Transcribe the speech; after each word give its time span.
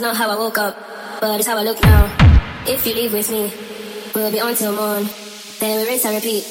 is 0.00 0.02
not 0.02 0.16
how 0.16 0.30
I 0.30 0.36
woke 0.36 0.56
up, 0.56 0.74
but 1.20 1.38
it's 1.38 1.46
how 1.46 1.58
I 1.58 1.62
look 1.62 1.78
now. 1.82 2.08
If 2.66 2.86
you 2.86 2.94
leave 2.94 3.12
with 3.12 3.30
me, 3.30 3.52
we'll 4.14 4.32
be 4.32 4.40
on 4.40 4.54
till 4.54 4.72
morn. 4.72 5.04
Then 5.60 5.76
we 5.76 5.84
rinse 5.88 6.06
and 6.06 6.14
repeat, 6.14 6.42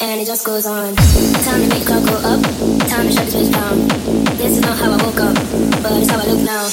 and 0.00 0.20
it 0.20 0.26
just 0.26 0.46
goes 0.46 0.64
on. 0.64 0.94
Time 0.94 1.60
to 1.62 1.68
make 1.74 1.84
clock 1.84 2.04
go 2.06 2.14
up, 2.22 2.40
time 2.86 3.06
to 3.08 3.12
shut 3.12 3.26
this 3.26 3.34
switch 3.34 3.50
down. 3.50 3.88
This 4.38 4.52
is 4.58 4.60
not 4.60 4.78
how 4.78 4.92
I 4.92 4.98
woke 5.02 5.20
up, 5.26 5.34
but 5.82 5.92
it's 5.98 6.08
how 6.08 6.20
I 6.20 6.26
look 6.30 6.42
now. 6.46 6.66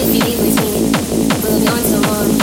If 0.00 0.08
you 0.14 0.20
leave 0.24 0.40
with 0.40 0.56
me, 0.64 0.72
we'll 1.44 1.60
be 1.60 1.68
on 1.68 1.82
till 1.84 2.02
morn. 2.08 2.39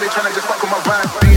they 0.00 0.06
tryna 0.06 0.32
just 0.32 0.46
fuck 0.46 0.62
with 0.62 0.70
my 0.70 0.78
vibe. 0.78 1.27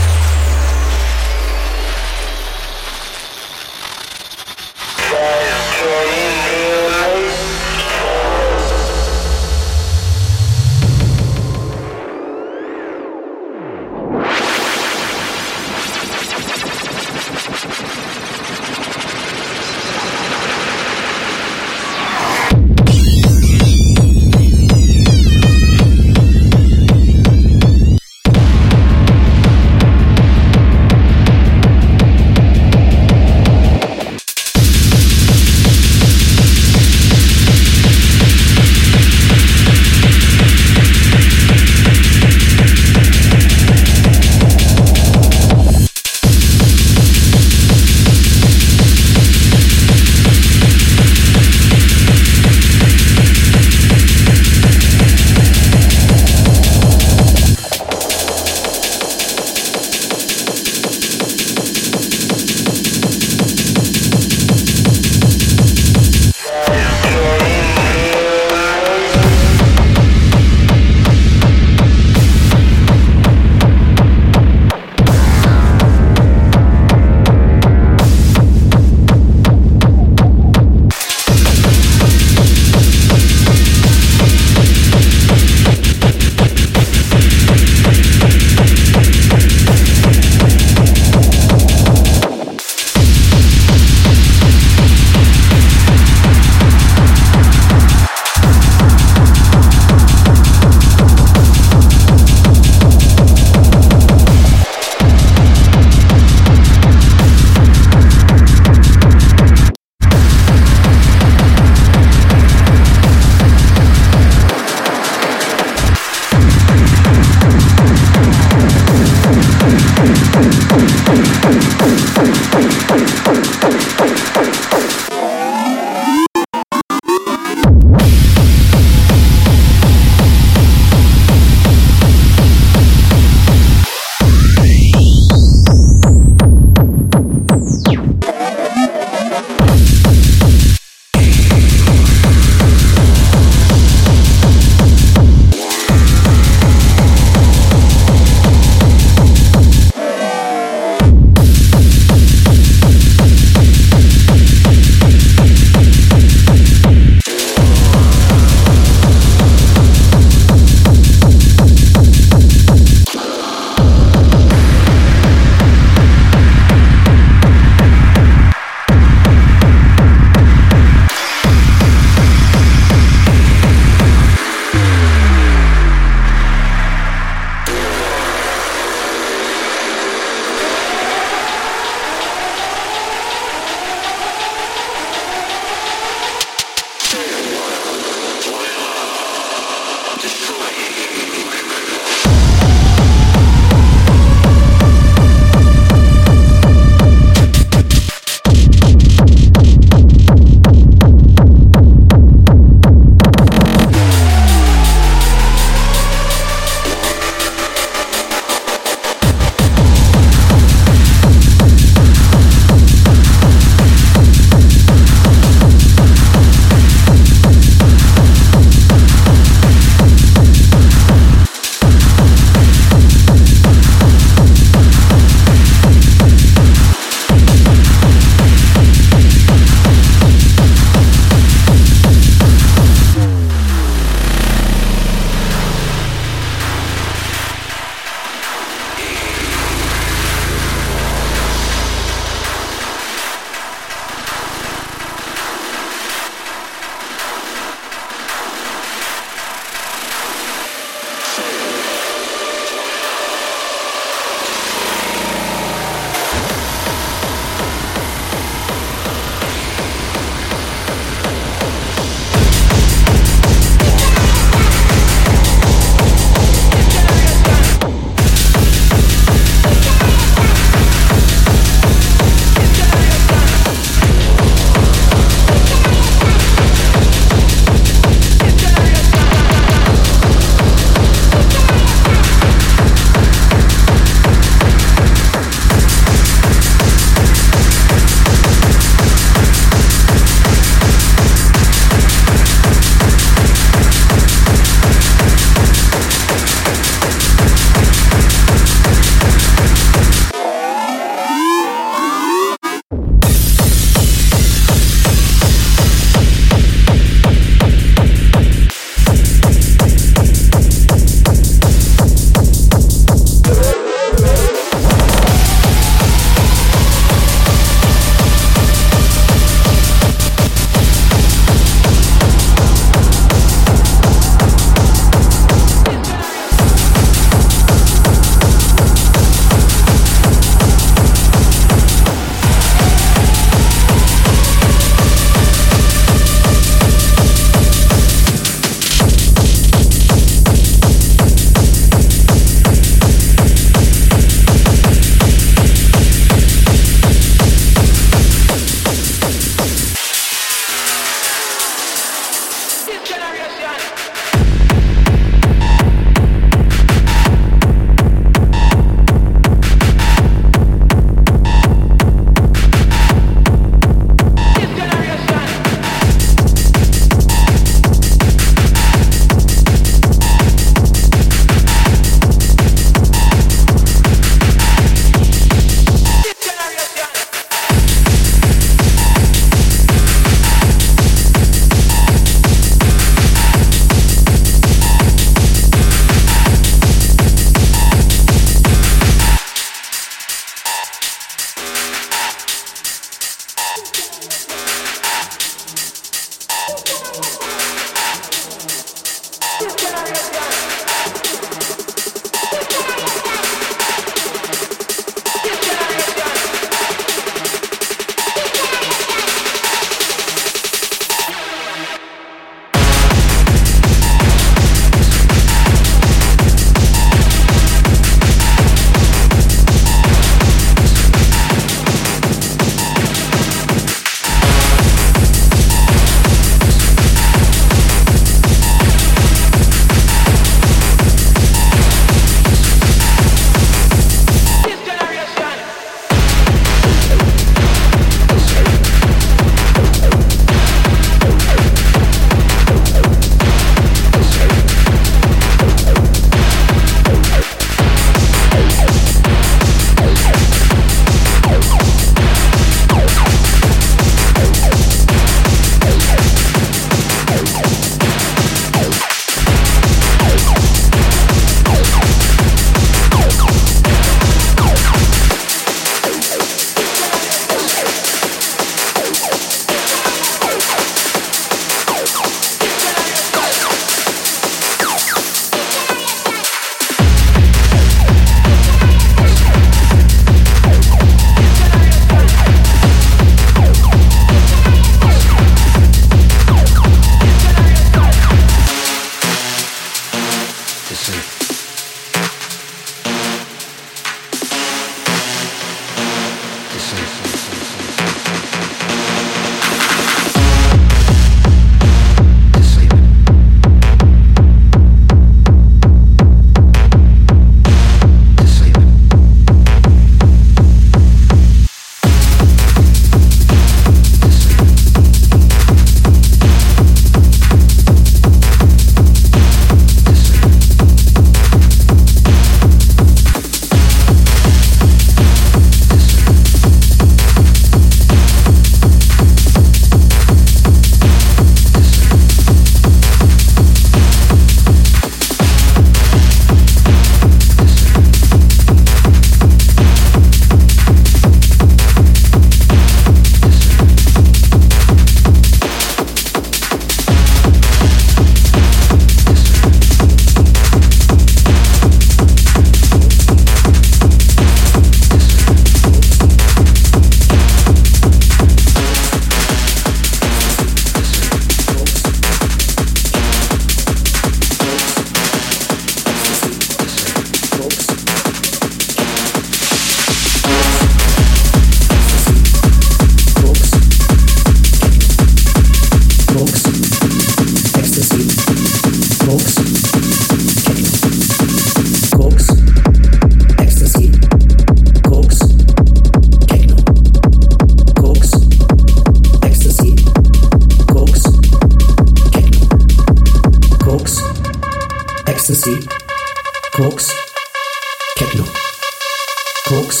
Cokes, 599.84 600.00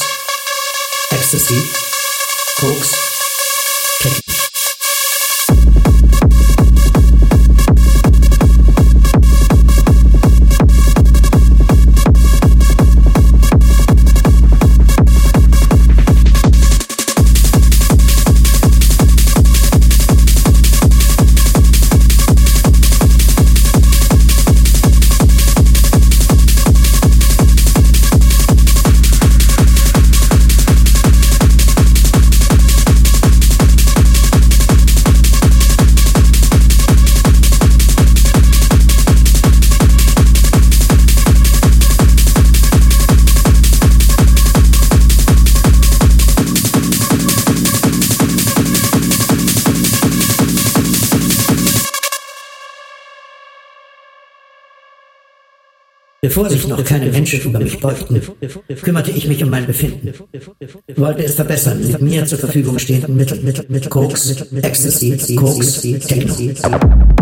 Ecstasy, 1.12 1.70
Cokes. 2.58 3.13
Bevor 56.34 56.50
sich 56.50 56.66
noch 56.66 56.84
keine 56.84 57.12
Menschen 57.12 57.40
über 57.42 57.60
mich 57.60 57.78
beugten, 57.78 58.20
kümmerte 58.82 59.12
ich 59.12 59.28
mich 59.28 59.44
um 59.44 59.50
mein 59.50 59.66
Befinden. 59.66 60.12
Wollte 60.96 61.22
es 61.22 61.36
verbessern 61.36 61.80
mit 61.80 62.02
mir 62.02 62.26
zur 62.26 62.38
Verfügung 62.40 62.76
stehenden 62.80 63.14
Mitteln, 63.14 63.44
Mittel, 63.44 63.64
Mittel, 63.68 63.88
Koks, 63.88 64.44
Ecstasy, 64.50 65.36
Koks, 65.36 65.80
Techno. 65.82 67.13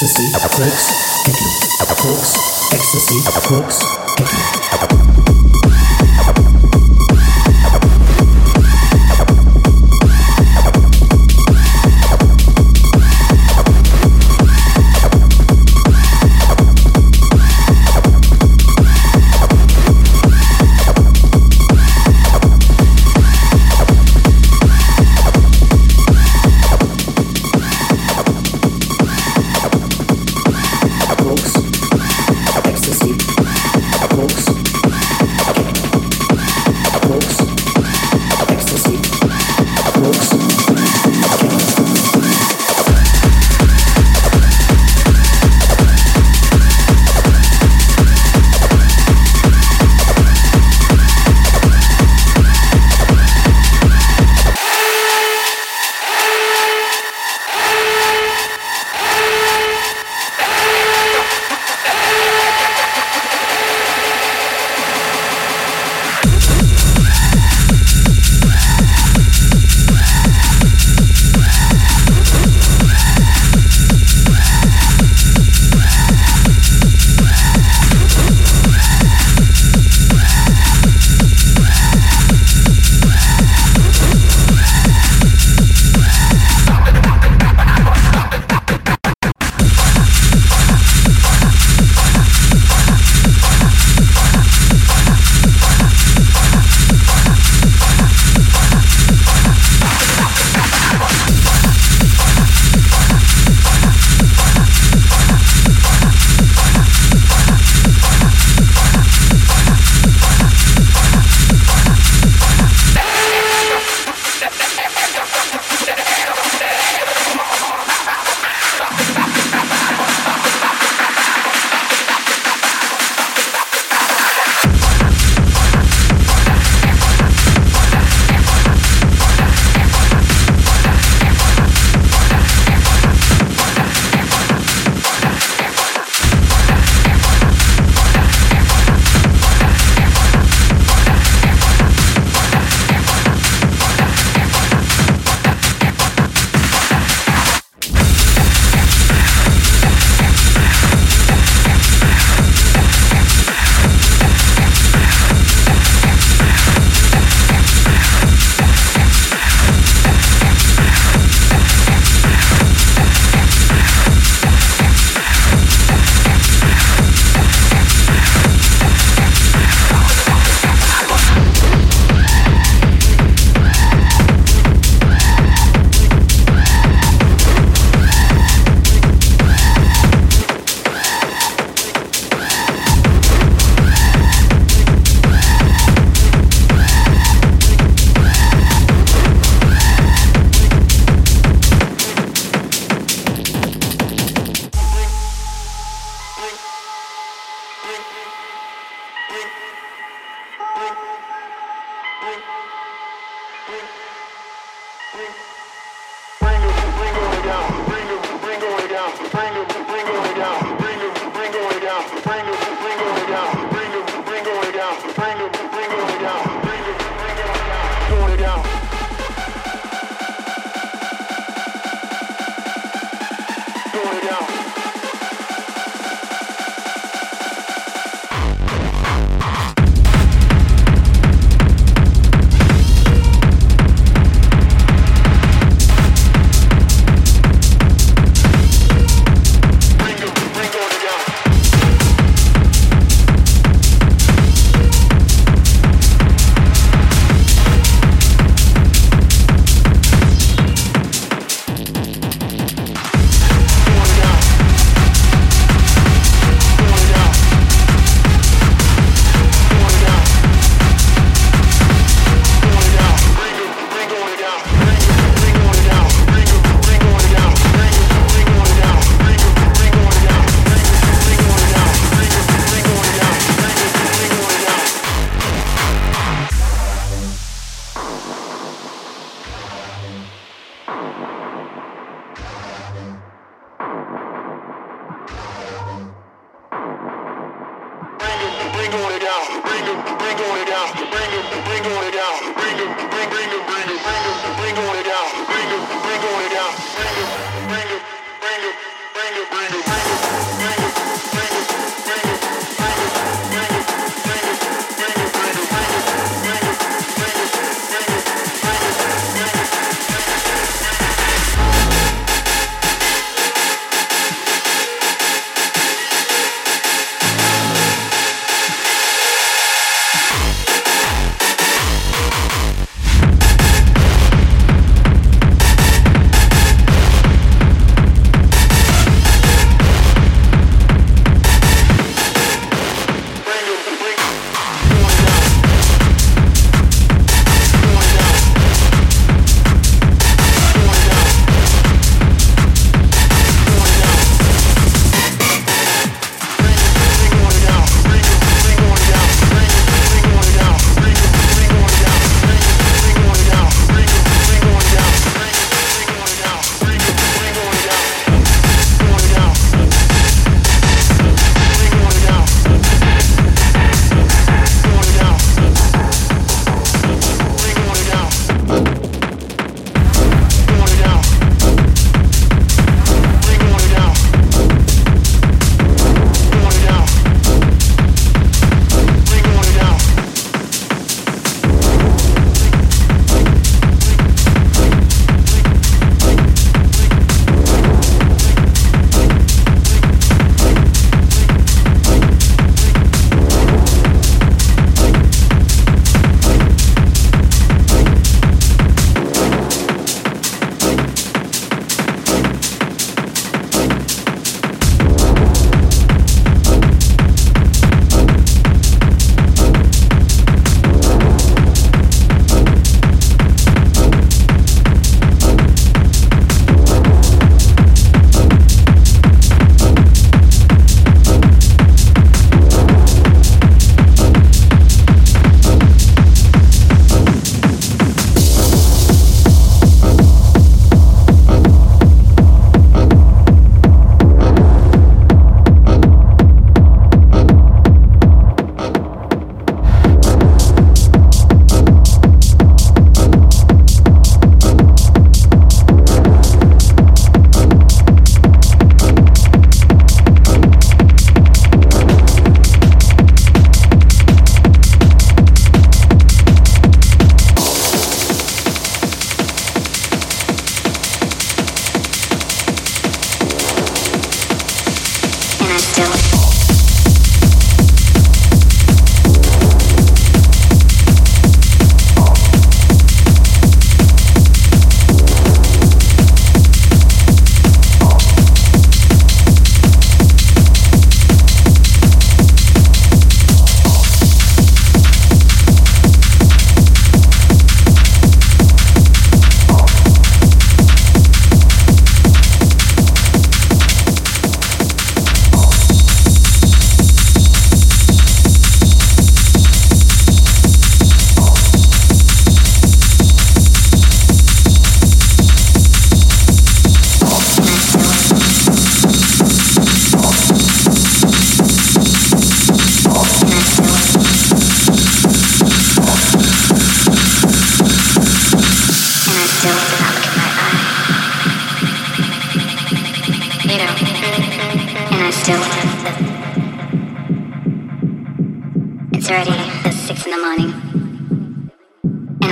Ecstasy, 0.00 0.30
Koks, 0.32 1.24
Techno, 1.24 1.48
Koks, 1.96 2.34
Ecstasy, 2.72 3.18
Koks, 3.48 3.78
Techno. 4.16 4.67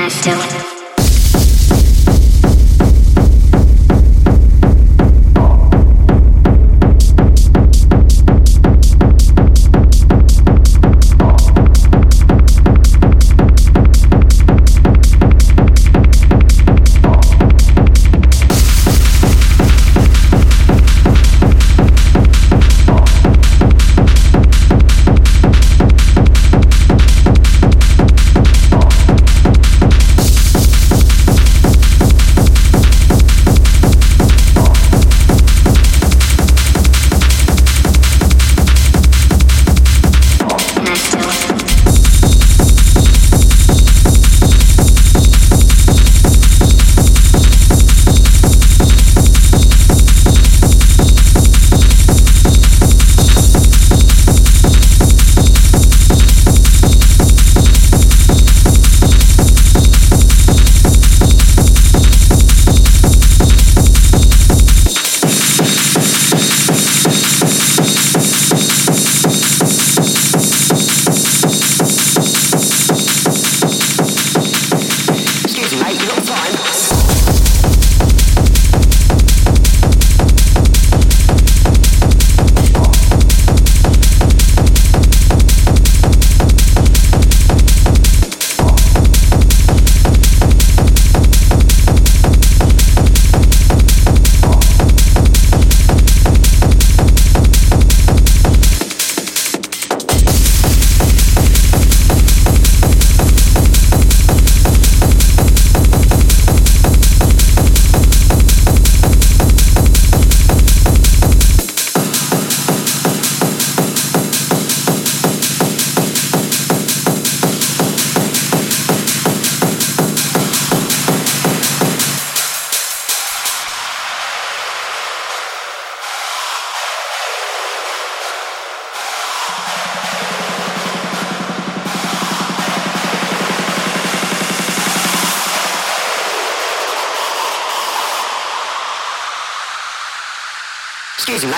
I 0.06 0.08
still. 0.08 0.75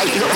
I, 0.01 0.28